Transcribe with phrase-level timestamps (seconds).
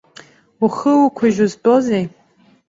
[0.65, 2.05] Ухы уқәыжь узтәоузеи?